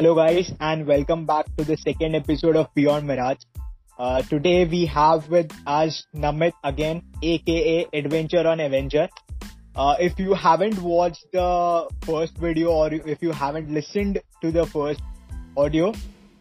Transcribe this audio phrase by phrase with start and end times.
[0.00, 3.42] Hello, guys, and welcome back to the second episode of Beyond Mirage.
[3.98, 9.10] Uh, today we have with us Namit again, aka Adventure on Avenger.
[9.76, 14.64] Uh, if you haven't watched the first video or if you haven't listened to the
[14.64, 15.02] first
[15.54, 15.92] audio,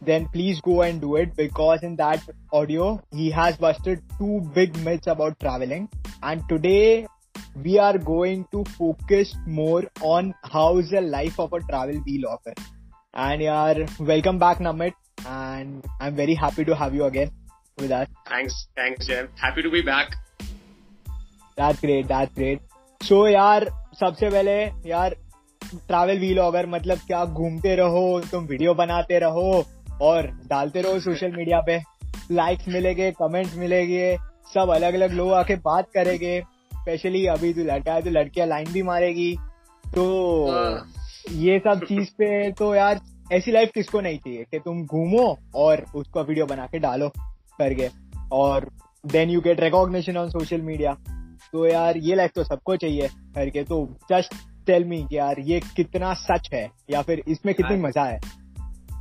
[0.02, 2.24] then please go and do it because in that
[2.54, 5.90] audio he has busted two big myths about traveling.
[6.24, 7.08] And today
[7.62, 12.54] we are going to focus more on how is the life of a travel vlogger.
[13.14, 14.94] And yaar, welcome back Namit
[15.28, 17.32] and I'm very happy to have you again
[17.78, 18.08] with us.
[18.28, 19.30] Thanks, thanks, Jeff.
[19.36, 20.16] Happy to be back.
[21.58, 22.62] That's great, that's great.
[23.02, 23.66] so, यार
[24.00, 24.54] सबसे पहले
[24.90, 25.16] यार
[25.88, 29.66] travel vlogger मतलब क्या घूमते रहो तुम video बनाते रहो
[30.02, 31.80] और डालते रहो सोशल मीडिया पे
[32.32, 34.16] लाइक्स मिलेंगे कमेंट्स मिलेंगे
[34.54, 36.40] सब अलग अलग लोग आके बात करेंगे
[36.74, 39.36] स्पेशली अभी तो लड़का है तो लड़कियाँ लाइन भी मारेगी
[39.96, 40.08] तो।
[41.32, 43.00] ये सब चीज़ पे तो यार
[43.34, 44.44] ऐसी लाइफ किसको नहीं चाहिए?
[44.44, 47.10] कि तुम घूमो और उसको वीडियो बना के डालो
[47.60, 47.90] करके
[48.32, 48.70] और
[49.06, 50.94] then you get recognition on social media
[51.52, 54.34] तो यार ये लाइफ तो सबको चाहिए करके तो जस्ट
[54.68, 56.72] टेल मी कि यार ये कितना सच है?
[56.90, 58.20] या फिर इसमें कितनी मज़ा है?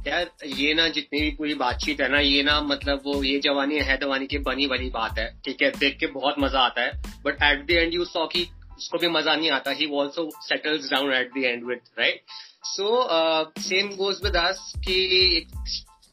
[0.07, 3.79] यार ये ना जितनी भी पूरी बातचीत है ना ये ना मतलब वो ये जवानी
[3.79, 6.93] है दवानी की बनी वाली बात है। ठीक है देख के बहुत मज़ा आता है।
[7.27, 10.91] But at the end you saw की उसको भी मज़ा नहीं आता। He also settles
[10.91, 12.23] down at the end with right
[12.67, 13.07] so
[13.61, 15.47] same goes with us की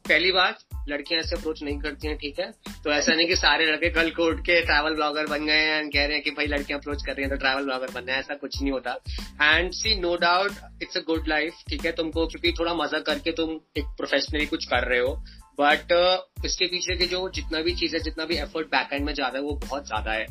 [0.04, 0.58] पहली बात
[0.88, 2.50] लड़कियाँ ऐसे अप्रोच नहीं करती हैं ठीक है?
[2.84, 5.88] तो ऐसा नहीं कि सारे लड़के कल को उठ के ट्रैवल ब्लॉगर बन गए हैं
[5.90, 8.18] कह रहे हैं कि भाई लड़कियाँ अप्रोच कर रही हैं तो ट्रैवल ब्लॉगर बनना है
[8.20, 8.92] ऐसा कुछ नहीं होता।
[9.42, 11.92] And see no doubt it's a good life ठीक है?
[11.92, 15.14] तुमको क्योंकि थोड़ा मज़ा करके तुम एक प्रोफेशनली कुछ कर रहे हो
[15.60, 19.04] बट uh, इसके पीछे के जो जितना भी चीज़ है जितना भी एफर्ट बैक एंड
[19.04, 20.26] में रहा है वो बहुत ज़्यादा है।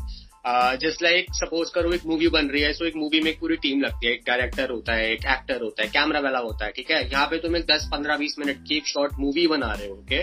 [0.82, 3.56] जस्ट लाइक सपोज़ करो एक मूवी बन रही है सो एक मूवी में एक पूरी
[3.58, 6.72] टीम लगती है, एक डायरेक्टर होता है, एक एक्टर होता है कैमरा वाला होता है,
[6.72, 7.02] ठीक है?
[7.12, 9.96] यहाँ पे तुम एक दस, पंद्रह, बीस मिनट की एक शॉर्ट मूवी बना रहे हो
[9.96, 10.20] ओके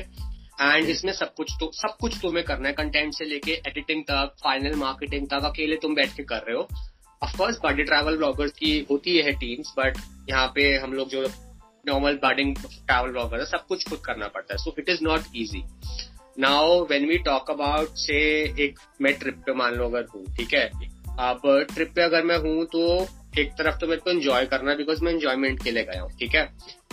[0.63, 4.35] एंड इसमें सब कुछ तो सब कुछ तुम्हें करना है कंटेंट से लेके एडिटिंग तक
[4.45, 6.69] फाइनल मार्केटिंग तक, अकेले तुम बैठ के कर रहे हो।
[7.23, 9.99] ऑफकोर्स बॉडी ट्रैवल ब्लॉगर्स की होती है टीम्स बट
[10.31, 11.27] यहाँ पे हम लोग जो
[11.85, 15.37] नॉर्मल बर्डिंग ट्रैवल ब्लॉगर है, सब कुछ खुद करना पड़ता है so it is not
[15.37, 15.65] easy
[16.37, 18.19] now when we talk about से
[18.65, 20.67] एक, मैं ट्रिप पे मान लो अगर हूँ, ठीक है?
[21.21, 21.41] अब
[21.75, 22.85] ट्रिप पे अगर मैं हूँ तो
[23.41, 26.35] एक तरफ़ तो मेरे को एंजॉय करना बिकॉज़ मैं एंजॉयमेंट के लिए गया हूँ, ठीक
[26.35, 26.45] है?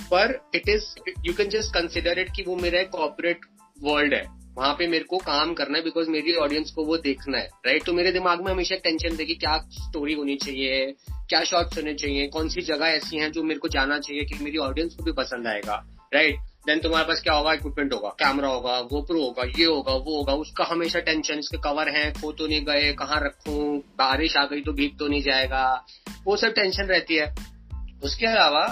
[0.01, 0.83] पर it is
[1.25, 3.45] you can just consider it कि वो मेरा एक कॉपरेट
[3.77, 4.23] वर्ल्ड है।
[4.57, 7.83] वहाँ पे मेरे को काम करना है बिकॉज़ मेरी ऑडियंस को वो देखना है राइट
[7.85, 10.85] तो मेरे दिमाग में हमेशा टेंशन थे कि क्या स्टोरी होनी चाहिए,
[11.29, 14.43] क्या शॉर्ट्स होने चाहिए, कौन सी जगह ऐसी हैं जो मेरे को जाना चाहिए कि
[14.43, 15.83] मेरी ऑडियंस को भी पसंद आएगा
[16.13, 17.53] राइट देन तुम्हारे पास क्या होगा?
[17.53, 21.89] इक्विपमेंट होगा कैमरा होगा गोप्रो होगा, ये होगा, वो होगा, उसका हमेशा टेंशन इसके कवर
[21.89, 23.77] हैं, खो तो नहीं गए, कहाँ रखूँ?
[23.97, 25.63] बारिश आ गई तो भीग तो नहीं जाएगा।
[26.25, 27.33] वो सब टेंशन रहती है।
[28.03, 28.63] उसके अलावा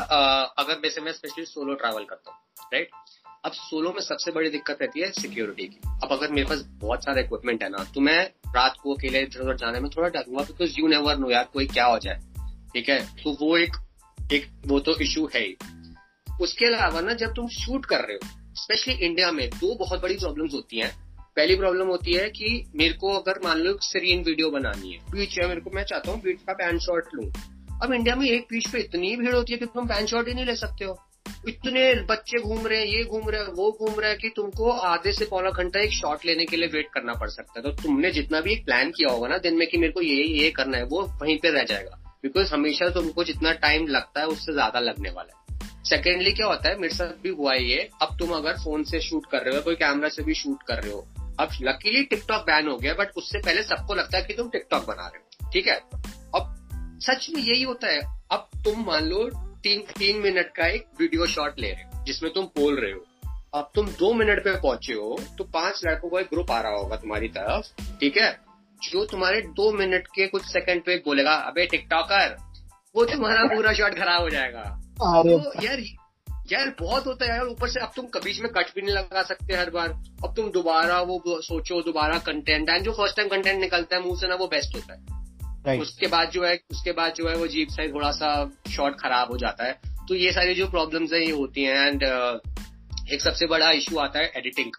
[0.58, 2.90] अगर वैसे मैं स्पेशली सोलो ट्रैवल करता हूँ राइट
[3.46, 7.04] अब सोलो में सबसे बड़ी दिक्कत रहती है सिक्योरिटी की। अब अगर मेरे पास बहुत
[7.04, 8.20] सारा इक्विपमेंट है ना तो मैं
[8.56, 11.68] रात को अकेले इधर उधर जाने में थोड़ा डरूँगा बिकॉज़ यू नेवर नो यार कोई
[11.68, 12.20] क्या हो जाए,
[12.74, 13.00] ठीक है?
[13.24, 13.76] तो वो एक
[14.34, 15.56] एक, वो तो इशू है ही।
[16.42, 20.16] उसके अलावा ना, जब तुम शूट कर रहे हो स्पेशली इंडिया में, दो बहुत बड़ी
[20.16, 20.92] प्रॉब्लम्स होती हैं।
[21.38, 25.40] पहली प्रॉब्लम होती है कि मेरे को अगर मान लो सीरीन वीडियो बनानी है बीच
[25.40, 27.32] है, मेरे को, मैं चाहता हूँ बीच का पैन शॉट लू।
[27.84, 30.34] अब इंडिया में एक बीच पे इतनी भीड़ होती है कि तुम पैन शॉट ही
[30.34, 30.98] नहीं ले सकते हो।
[31.48, 34.70] इतने बच्चे घूम रहे हैं, ये घूम रहे हैं, वो घूम रहे हैं कि तुमको
[34.70, 37.84] आधे से पौना घंटा एक शॉट लेने के लिए वेट करना पड़ सकता है। तो
[37.84, 40.52] तुमने जितना भी एक प्लान किया होगा ना, दिन में कि मेरे को ये ये
[40.52, 44.54] करना है, वो वहीं पे रह जाएगा। बिकॉज़ हमेशा तुमको जितना टाइम लगता है, उससे
[44.54, 45.47] ज़्यादा लगने वाला है।
[45.90, 46.78] सेकेंडली क्या होता है?
[46.80, 49.76] मेरे साथ भी हुआ ये। अब तुम अगर फ़ोन से शूट कर रहे हो, कोई
[49.76, 51.08] कैमरा से भी शूट कर रहे हो।
[51.40, 54.86] अब लकीली टिकटॉक बैन हो गया बट उससे पहले सबको लगता है कि तुम टिकटॉक
[54.88, 55.76] बना रहे हो। ठीक है?
[56.36, 56.54] अब
[57.02, 59.30] सच में यही होता है। अब तुम मान लो
[59.64, 63.06] तीन तीन मिनट का एक वीडियो शॉट ले रहे हो, जिसमें तुम बोल रहे हो।
[63.54, 66.72] अब तुम दो मिनट पे पहुँचे हो तो पाँच लड़कों का एक ग्रुप आ रहा
[66.72, 68.40] होगा तुम्हारी तरफ़। ठीक है?
[68.84, 72.36] जो तुम्हारे दो मिनट के कुछ सेकंड पे बोलेगा, अबे टिकटॉकर
[72.96, 75.82] वो तुम्हारा पूरा शॉट खराब हो जाएगा। तो यार
[76.52, 79.24] यार बहुत होता है यार ऊपर से अब तुम कभी में कट भी नहीं लगा
[79.24, 79.90] सकते हर बार।
[80.24, 84.20] अब तुम दोबारा वो सोचो दोबारा कंटेंट एंड जो फ़र्स्ट टाइम कंटेंट निकलता है मुँह
[84.20, 85.06] से ना वो बेस्ट होता है।
[85.64, 85.82] Right.
[85.82, 89.32] उसके बाद जो है उसके बाद जो है वो जीप साइज़ थोड़ा सा शॉर्ट खराब
[89.32, 93.22] हो जाता है। तो ये सारी जो प्रॉब्लम्स है ये होती हैं एंड uh, एक
[93.22, 94.72] सबसे बड़ा इशू आता है एडिटिंग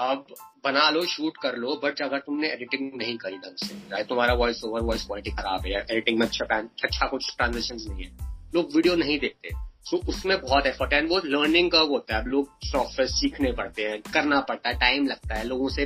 [0.00, 0.26] अब
[0.64, 4.34] बना लो शूट कर लो बट अगर तुमने एडिटिंग नहीं करी ढंग से चाहे तुम्हारा
[4.34, 8.68] वॉइस ओवर वॉइस क्वालिटी खराब है एडिटिंग में अच्छा अच्छा कुछ ट्रांजेक्शन नहीं है लोग
[8.76, 9.48] वीडियो नहीं देखते।
[9.84, 13.52] सो so, उसमें बहुत एफर्ट है। वो लर्निंग कर्व होता है। अब लोग सॉफ्टवेयर सीखने
[13.52, 15.82] पड़ते हैं करना पड़ता है टाइम लगता है। लोगों से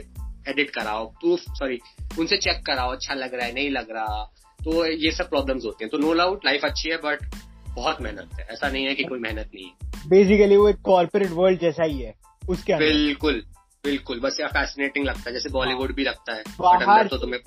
[0.49, 1.78] एडिट कराओ प्रूफ सॉरी
[2.19, 4.34] उनसे चेक कराओ अच्छा लग रहा है नहीं लग रहा।
[4.64, 7.34] तो ये सब प्रॉब्लम्स होती हैं। तो नो डाउट लाइफ अच्छी है बट
[7.69, 11.31] बहुत मेहनत है। ऐसा नहीं है कि कोई मेहनत नहीं है। बेसिकली वो एक कॉर्पोरेट
[11.31, 12.14] वर्ल्ड जैसा ही है
[12.49, 13.43] उसके बिल्कुल
[13.84, 17.40] बिल्कुल। बस फैसिनेटिंग लगता है। जैसे बॉलीवुड भी लगता है। बट बाहर अंदर तो तुम्हें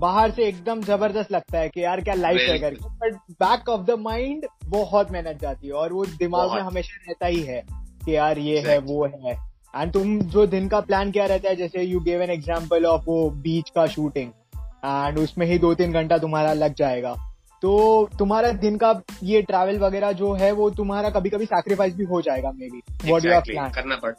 [0.00, 3.86] बाहर से एकदम ज़बरदस्त लगता है कि यार क्या लाइफ है करके। But back of
[3.86, 7.62] the mind बहुत मेहनत जाती है और वो दिमाग में हमेशा रहता ही है
[8.04, 9.32] कि यार ये है वो है।
[9.74, 13.02] एंड तुम जो दिन का प्लान क्या रहता है जैसे you gave an example of
[13.06, 17.14] वो बीच का शूटिंग एंड उसमें ही दो तीन घंटा तुम्हारा लग जाएगा।
[17.62, 18.90] तो तुम्हारा दिन का
[19.22, 23.10] ये ट्रैवल वगैरह जो है वो तुम्हारा कभी कभी सैक्रिफाइस भी हो जाएगा maybe
[23.10, 24.12] what you plan करना पड़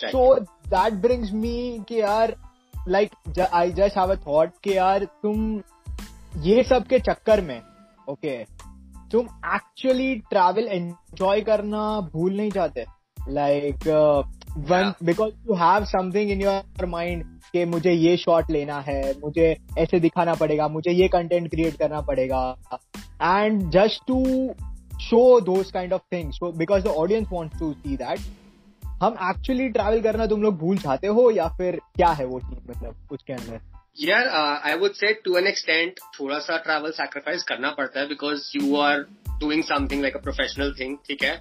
[0.00, 2.34] सो दैट ब्रिंग्स मी कि यार
[2.88, 3.10] like
[3.52, 5.62] I just have a thought कि यार तुम
[6.36, 7.62] ये सब के चक्कर में
[8.10, 8.44] ओके
[9.12, 12.84] तुम एक्चुअली ट्रैवल एंजॉय करना भूल नहीं चाहते
[13.28, 13.88] like
[14.58, 19.56] one because you have something in your mind कि मुझे ये शॉट लेना है मुझे
[19.78, 22.56] ऐसे दिखाना पड़ेगा मुझे ये कंटेंट क्रिएट करना पड़ेगा।
[23.22, 24.24] And just to
[25.00, 28.18] show those kind of things because the audience wants to see that
[28.86, 32.70] हम एक्चुअली ट्रैवल करना तुम लोग भूल जाते हो या फिर क्या है वो चीज़
[32.70, 33.60] मतलब उसके अंदर?
[34.00, 34.28] यार
[34.64, 38.76] I would say to an extent थोड़ा सा ट्रैवल सैक्रिफाइस करना पड़ता है because you
[38.76, 38.98] are
[39.40, 41.36] doing something like a professional thing ठीक है?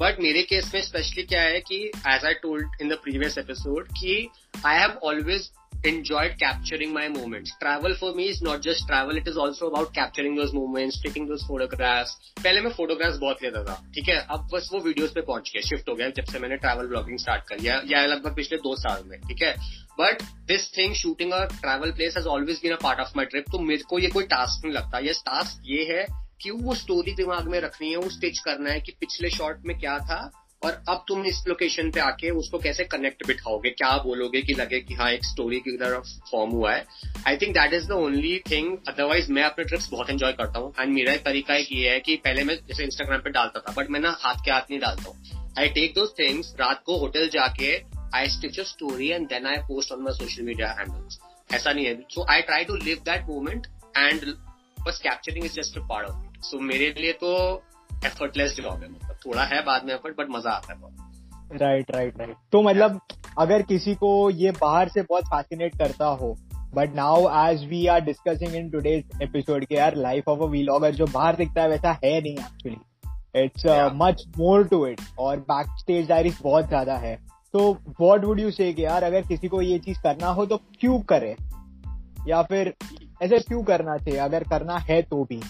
[0.00, 1.76] बट मेरे केस में स्पेशली क्या है कि
[2.08, 4.28] as I told in the previous episode कि
[4.66, 5.50] I have always
[5.86, 7.50] enjoyed capturing my moments.
[7.62, 11.28] Travel for me is not just travel, it is also about capturing those moments, taking
[11.28, 12.10] those photographs.
[12.44, 14.26] पहले मैं photographs बहुत लेता था, ठीक है?
[14.30, 17.18] अब बस वो videos पे पहुँच गया, shift हो गया जब से मैंने travel vlogging
[17.18, 19.56] start कर लिया, या लगभग पिछले दो साल में, ठीक है?
[20.00, 23.52] But this thing, shooting a travel place has always been a part of my trip,
[23.52, 24.98] तो मेरे को ये कोई task नहीं लगता.
[24.98, 26.06] ये task ये है
[26.40, 29.78] कि वो स्टोरी दिमाग में रखनी है, वो स्टिच करना है कि पिछले शॉट में
[29.78, 33.70] क्या था और अब तुम इस लोकेशन पे आके उसको कैसे कनेक्ट बिठाओगे?
[33.70, 35.98] क्या बोलोगे कि लगे कि हाँ एक स्टोरी की तरह
[36.30, 36.84] फॉर्म हुआ है?
[37.26, 40.72] I think that is the only thing otherwise मैं अपने ट्रिप्स बहुत एंजॉय करता हूँ।
[40.80, 43.90] एंड मेरा तरीका एक ये है कि पहले मैं जैसे इंस्टाग्राम पे डालता था बट
[43.90, 47.28] मैं ना हाथ के हाथ नहीं डालता हूँ। आई टेक दोज थिंग्स रात को होटल
[47.28, 47.74] जाके
[48.16, 51.18] I stitch a story and then I post on my social media handles
[51.50, 53.66] ऐसा नहीं है। So I try to live that moment
[53.96, 54.32] and
[54.78, 57.30] बस capturing is just a part of so मेरे लिए तो
[58.06, 61.90] एफर्टलेस जॉब है मतलब। थोड़ा है बाद में एफर्ट बट मज़ा आता है बहुत। राइट
[61.90, 63.00] राइट राइट तो मतलब
[63.38, 66.34] अगर किसी को ये बाहर से बहुत फैसिनेट करता हो
[66.74, 70.94] but now as we are discussing in today's episode के यार लाइफ ऑफ़ अ व्लॉगर
[70.94, 72.76] जो बाहर दिखता है वैसा है नहीं actually
[73.34, 73.62] it's
[73.94, 77.14] much more to it और बैक स्टेज डायरीज बहुत ज़्यादा है.
[77.54, 80.98] तो व्हाट वुड यू से यार अगर किसी को ये चीज़ करना हो तो क्यों
[81.02, 81.36] करे?
[82.28, 82.72] या फिर
[83.22, 84.18] ऐसे क्यों करना चाहिए?
[84.20, 85.40] अगर करना है तो भी।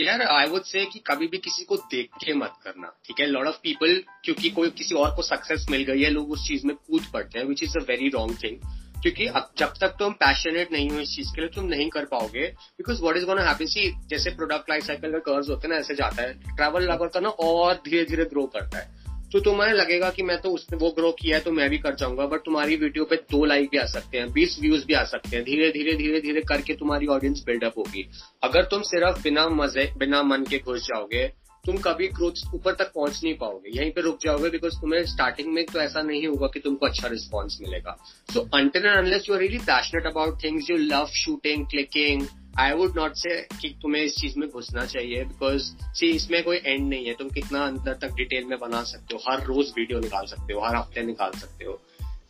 [0.00, 3.26] यार आई वुड से कि कभी भी किसी को देख के मत करना, ठीक है?
[3.26, 6.66] लॉट ऑफ़ पीपल क्योंकि कोई किसी और को सक्सेस मिल गई है, लोग उस चीज़
[6.66, 8.56] में कूद पड़ते हैं which is a very wrong thing
[9.02, 12.04] क्योंकि अब जब तक तुम पैशनेट नहीं हो इस चीज़ के लिए तुम नहीं कर
[12.04, 12.46] पाओगे।
[12.78, 15.80] Because what is gonna happen see जैसे प्रोडक्ट लाइफ साइकिल का कर्ज होते हैं ना,
[15.80, 19.01] ऐसे जाता है। ट्रैवल लगा ना और धीरे धीरे ग्रो करता है।
[19.32, 21.94] तो तुम्हें लगेगा कि मैं तो उसने वो ग्रो किया है तो मैं भी कर
[21.94, 25.04] जाऊँगा बट तुम्हारी वीडियो पे दो लाइक भी आ सकते हैं, बीस व्यूज़ भी आ
[25.04, 28.08] सकते हैं, धीरे धीरे धीरे धीरे करके तुम्हारी ऑडियंस बिल्डअप होगी।
[28.44, 31.26] अगर तुम सिर्फ़ बिना मज़े, बिना मन के घुस जाओगे,
[31.64, 35.52] तुम कभी ग्रोथ ऊपर तक पहुँच नहीं पाओगे, यहीं पे रुक जाओगे बिकॉज़ तुम्हें स्टार्टिंग
[35.54, 37.96] में तो ऐसा नहीं होगा कि तुमको अच्छा रिस्पॉन्स मिलेगा।
[38.28, 42.26] So until and unless you are really passionate about things you love shooting clicking
[42.60, 46.56] I would not say कि तुम्हें इस चीज़ में घुसना चाहिए बिकॉज़ सी इसमें कोई
[46.56, 50.00] एंड नहीं है। तुम कितना अंदर तक डिटेल में बना सकते हो हर रोज वीडियो
[50.00, 51.80] निकाल सकते हो हर हफ़्ते निकाल सकते हो।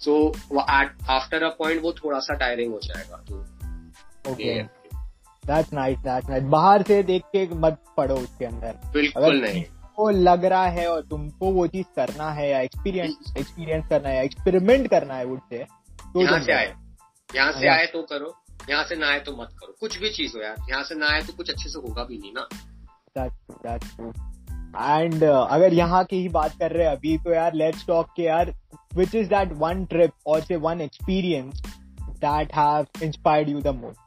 [0.01, 0.15] सो
[1.11, 3.41] आफ्टर अ पॉइंट वो थोड़ा सा टायरिंग हो जाएगा। तो
[4.33, 4.63] okay
[5.45, 10.11] that's nice that's nice बाहर से देख के मत पढ़ो उसके अंदर। बिल्कुल नहीं। तुमको
[10.11, 14.89] लग रहा है और तुमको वो चीज़ करना है या एक्सपीरियंस एक्सपीरियंस करना है एक्सपेरिमेंट
[14.91, 15.65] करना है वुड से
[16.05, 16.73] तो यहाँ से आए।
[17.31, 18.35] यहाँ से आए तो करो।
[18.71, 21.07] यहाँ से ना आए तो मत करो। कुछ भी चीज़ हो यार यहाँ से ना
[21.07, 22.47] आए तो कुछ अच्छे से होगा भी नहीं ना.
[24.99, 28.23] एंड अगर यहाँ की ही बात कर रहे हैं अभी तो यार लेट्स टॉक के
[28.23, 28.55] यार
[28.95, 31.63] which is that one trip और say one experience
[32.19, 34.01] that have inspired you the most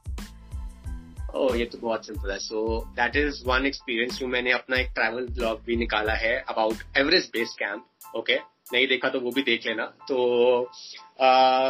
[1.35, 4.91] oh ये तो बहुत सिंपल है। So that is one experience जो मैंने अपना एक
[4.95, 8.39] ट्रैवल ब्लॉग भी निकाला है about Everest base camp okay
[8.73, 10.69] नहीं देखा तो वो भी देख लेना। तो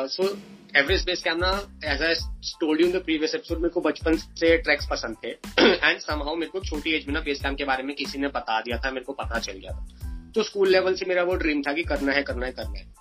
[0.09, 0.27] सो
[0.77, 1.49] एवरेस्ट बेस ना
[1.85, 2.13] as I
[2.59, 5.29] told you in the previous episode मेरे को बचपन से ट्रैक्स पसंद थे।
[5.87, 8.27] एंड समहाउ मेरे को छोटी एज में ना बेस कैम के बारे में किसी ने
[8.29, 11.35] बता दिया था, मेरे को पता चल गया था। तो स्कूल लेवल से मेरा वो
[11.35, 12.93] ड्रीम था कि करना है करना है करना है।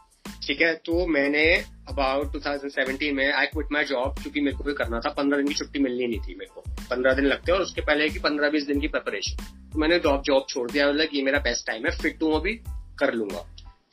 [0.46, 1.44] ठीक है तो मैंने
[1.88, 5.48] अबाउट 2017 में आई क्विट माई जॉब क्योंकि मेरे को भी करना था। पंद्रह दिन
[5.48, 6.60] की छुट्टी मिलनी नहीं थी मेरे को।
[6.90, 10.22] पंद्रह दिन लगते और उसके पहले की पंद्रह बीस दिन की प्रिपरेशन तो मैंने जॉब
[10.22, 12.54] जॉब छोड़ दिया। मतलब ये मेरा बेस्ट टाइम है फिट हूँ अभी,
[12.98, 13.44] कर लूँगा।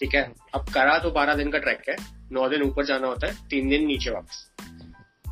[0.01, 0.33] ठीक है?
[0.53, 1.95] अब करा तो बारह दिन का ट्रैक है।
[2.31, 4.51] नौ दिन ऊपर जाना होता है, तीन दिन नीचे वापस।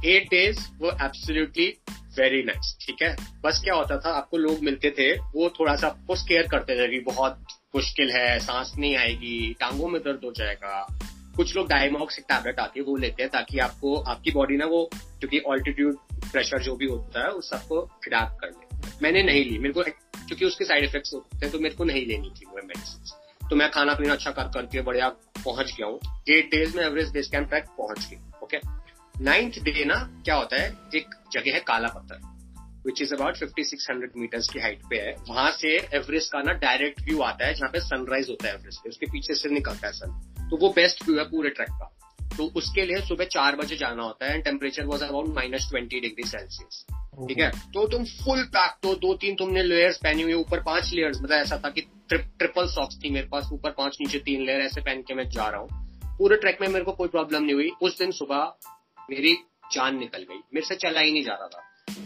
[0.06, 3.16] एट डेज़ वो एब्सोल्युटली वेरी नाइस ठीक है?
[3.44, 6.88] बस क्या होता था, आपको लोग मिलते थे, वो थोड़ा सा आपको स्केयर करते थे
[6.88, 7.46] कि बहुत
[7.76, 10.88] मुश्किल है, सांस नहीं आएगी, टांगों में दर्द हो जाएगा।
[11.36, 14.66] कुछ लोग डायमॉक्स एक टैबलेट आती है, वो लेते हैं ताकि आपको, आपकी बॉडी ना
[14.66, 15.98] वो, क्योंकि ऑल्टीट्यूड
[16.32, 18.70] प्रेशर जो भी होता है, उस सबको अडेप्ट कर ले
[19.02, 22.06] मैंने नहीं ली, मेरे को क्योंकि उसके साइड इफेक्ट्स होते हैं तो मेरे को नहीं
[22.06, 23.19] लेनी थी वो मेडिसिन
[23.50, 25.10] तो मैं खाना पीना अच्छा कर करके बढ़िया
[25.46, 28.60] पहुँच गया हूँ। एट डेज़ में एवरेज बेस कैंप तक पहुँच गई ओके
[29.24, 30.68] नाइन्थ डे ना क्या होता है?
[30.96, 32.28] एक जगह है Kala Patthar
[32.86, 36.42] which is about fifty six hundred meters की हाइट पे है। वहाँ से एवरेस्ट का
[36.42, 39.50] ना डायरेक्ट व्यू आता है जहाँ पे सनराइज होता है एवरेस्ट पे। उसके पीछे से
[39.50, 41.92] निकलता है सन तो वो बेस्ट व्यू है पूरे ट्रैक का।
[42.38, 46.00] तो उसके लिए सुबह चार बजे जाना होता है and temperature was about minus twenty
[46.00, 46.86] degree celsius
[47.20, 47.50] ठीक है?
[47.50, 51.38] तो तुम फुल पैक तो दो तीन तुमने लेयर्स पहनी हुई ऊपर पाँच लेयर्स मतलब
[51.38, 54.82] ऐसा था कि ट्रिप, ट्रिपल सॉक्स थी मेरे पास ऊपर पाँच नीचे तीन लेयर ऐसे
[54.82, 57.72] पहन के मैं जा रहा हूँ। पूरे ट्रैक में मेरे को कोई प्रॉब्लम नहीं हुई।
[57.82, 58.54] उस दिन सुबह
[59.10, 59.34] मेरी
[59.74, 61.66] जान निकल गई। मेरे से चला ही नहीं जा रहा था।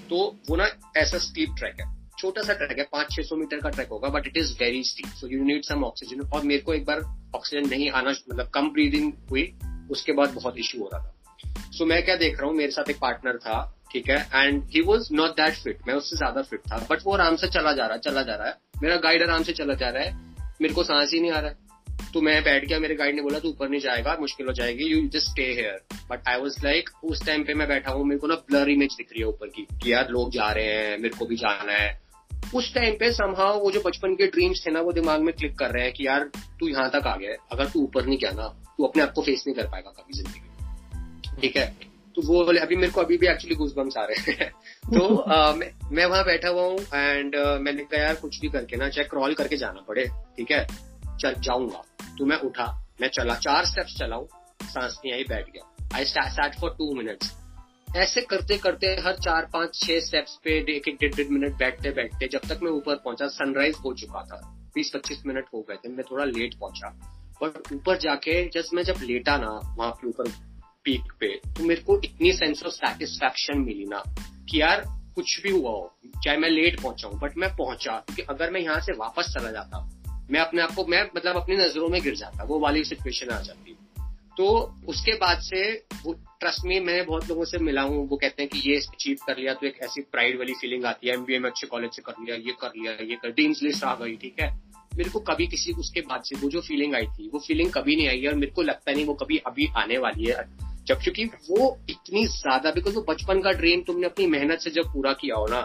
[0.09, 0.17] तो
[0.49, 0.67] वो ना
[0.97, 4.09] ऐसा स्टीप ट्रैक है। छोटा सा ट्रैक है पाँच छह सौ मीटर का ट्रैक होगा
[4.09, 6.99] but it is very steep so you need some oxygen और मेरे को एक बार
[7.35, 9.43] ऑक्सीजन नहीं आना मतलब कम ब्रीदिंग हुई
[9.91, 11.09] उसके बाद बहुत इश्यू हो रहा था।
[11.71, 14.63] सो so, मैं क्या देख रहा हूँ मेरे साथ एक पार्टनर था ठीक है and
[14.65, 17.71] he was not that fit मैं उससे ज़्यादा फिट था बट वो आराम से चला
[17.71, 20.11] जा रहा है चला जा रहा है। मेरा गाइड आराम से चला जा रहा है।
[20.61, 23.21] मेरे को सांस ही नहीं आ रहा है। तो मैं बैठ गया, मेरे गाइड ने
[23.21, 26.57] बोला, तू ऊपर नहीं जाएगा, मुश्किल हो जाएगी you just stay here but I was
[26.63, 29.27] like उस टाइम पे मैं बैठा हूँ, मेरे को ना ब्लर इमेज दिख रही है
[29.27, 32.01] ऊपर की, कि यार लोग जा रहे हैं, मेरे को भी जाना है।
[32.55, 35.57] उस टाइम पे समहाउ वो जो बचपन के ड्रीम्स थे ना, वो दिमाग में क्लिक
[35.57, 38.31] कर रहे हैं कि यार तू यहाँ तक आ गया अगर तू ऊपर नहीं गया
[38.31, 38.47] ना,
[38.77, 41.92] तू अपने आप को फेस नहीं कर पाएगा कभी ज़िंदगी ठीक है?
[42.15, 44.49] तो वो बोले अभी मेरे को अभी भी एक्चुअली घुस बम्स आ रहे हैं।
[44.93, 48.75] तो आ, मैं, मैं वहाँ बैठा हुआ हूँ एंड मैंने कहा यार कुछ भी करके
[48.75, 50.67] ना चाहे क्रॉल करके जाना पड़े ठीक है?
[51.19, 51.83] चल जाऊँगा।
[52.17, 54.27] तो मैं उठा मैं चला चार स्टेप्स चलाऊ
[54.63, 57.33] सांस नहीं आई बैठ गया। I start for two minutes
[57.95, 61.91] ऐसे करते करते हर चार पाँच छह स्टेप्स पे एक एक डेढ़ डेढ़ मिनट बैठते
[61.91, 65.75] बैठते जब तक मैं ऊपर पहुँचा सनराइज हो चुका था। बीस पच्चीस मिनट हो गए
[65.75, 67.09] थे मैं थोड़ा लेट पहुँचा।
[67.41, 70.52] और ऊपर जाके जस्ट मैं जब लेटा ना वहाँ के ऊपर
[70.85, 74.03] पीक पे तो मेरे को इतनी सेंस ऑफ़ सेटिस्फेक्शन मिली ना
[74.49, 74.83] कि यार
[75.15, 78.61] कुछ भी हुआ हो, चाहे मैं लेट पहुँचा हूँ बट मैं पहुँचा क्योंकि अगर मैं
[78.61, 79.89] यहाँ से वापस चला जाता,
[80.31, 83.39] मैं अपने आप को, मैं मतलब अपनी नज़रों में गिर जाता, वो वाली सिचुएशन आ
[83.41, 83.77] जाती।
[84.37, 84.45] तो
[84.87, 85.63] उसके बाद से
[86.05, 89.17] वो ट्रस्ट में मैं बहुत लोगों से मिला हूँ, वो कहते हैं कि ये अचीव
[89.27, 92.01] कर लिया तो एक ऐसी प्राइड वाली फीलिंग आती है एमबीए में अच्छे कॉलेज से
[92.01, 94.51] कर लिया, ये कर लिया, ये कर डीम्स लिस्ट आ गई, ठीक है?
[94.97, 97.95] मेरे को कभी किसी, उसके बाद से वो जो फीलिंग आई थी, वो फीलिंग कभी
[97.95, 100.43] नहीं आई और मेरे को लगता नहीं वो कभी अभी आने वाली है।
[100.87, 104.93] जब क्योंकि वो इतनी ज़्यादा बिकॉज़ वो बचपन का ड्रीम तुमने अपनी मेहनत से जब
[104.93, 105.61] पूरा किया हो ना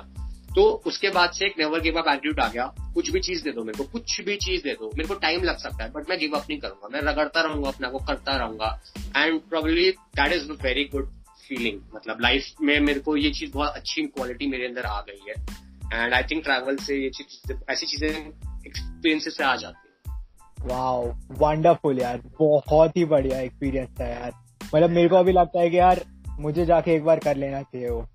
[0.56, 3.50] तो उसके बाद से एक नेवर गिव अप एटीट्यूड आ गया। कुछ भी चीज़ दे
[3.52, 6.08] दो मेरे को, कुछ भी चीज़ दे दो। मेरे को टाइम लग सकता है बट
[6.10, 8.80] मैं गिव अप नहीं करूँगा। मैं रगड़ता रहूँगा अपना को करता रहूँगा।
[9.16, 11.10] And probably that is very good
[11.48, 15.20] feeling मतलब लाइफ में मेरे को ये चीज़ बहुत अच्छी क्वालिटी मेरे अंदर आ गई
[15.28, 20.66] है। एंड आई थिंक ट्रैवल से ये चीज़, ऐसी चीज़ें एक्सपीरियंस से आ जाती है।
[20.66, 21.06] वाओ
[21.38, 24.32] वंडरफुल यार। बहुत ही बढ़िया एक्सपीरियंस था यार।
[24.74, 26.04] मतलब मेरे को अभी लगता है कि यार
[26.40, 28.06] मुझे जाके एक बार कर लेना चाहिए वो।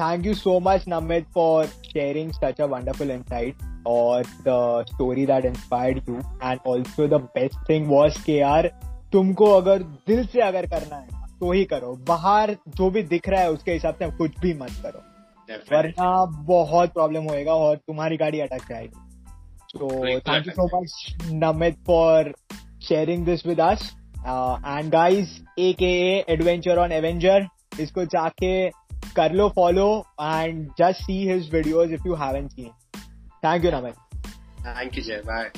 [0.00, 3.10] Thank you so much Namit for sharing such a wonderful
[3.86, 8.66] और the story that inspired you and also the best thing was के आर
[9.12, 11.08] तुमको अगर दिल से अगर करना है
[11.40, 14.70] तो ही करो। बाहर जो भी दिख रहा है उसके हिसाब से कुछ भी मत
[14.82, 15.15] करो।
[15.50, 19.04] वरना बहुत प्रॉब्लम होएगा और तुम्हारी गाड़ी अटक जाएगी।
[19.74, 19.88] तो
[20.20, 22.32] thank you so much Namit for
[22.88, 23.92] sharing this with us
[24.26, 25.92] and guys A K
[26.32, 27.46] adventure on avenger
[27.80, 28.70] इसको जाके
[29.16, 29.88] कर लो follow
[30.22, 32.70] and just see his videos if you haven't seen
[33.44, 33.94] thank you Namit
[34.66, 35.50] thank you Jai bye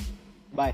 [0.55, 0.73] bye